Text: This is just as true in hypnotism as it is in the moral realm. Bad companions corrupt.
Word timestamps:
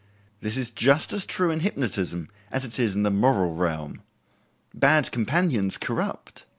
This 0.39 0.57
is 0.57 0.71
just 0.71 1.13
as 1.13 1.27
true 1.27 1.51
in 1.51 1.59
hypnotism 1.59 2.27
as 2.51 2.65
it 2.65 2.79
is 2.79 2.95
in 2.95 3.03
the 3.03 3.11
moral 3.11 3.53
realm. 3.53 4.01
Bad 4.73 5.11
companions 5.11 5.77
corrupt. 5.77 6.47